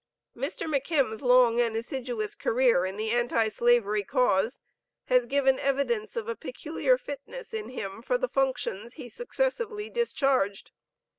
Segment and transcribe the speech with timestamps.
[0.35, 0.65] Mr.
[0.65, 4.61] McKim's long and assiduous career in the anti slavery cause,
[5.03, 10.71] has given evidence of a peculiar fitness in him for the functions he successively discharged.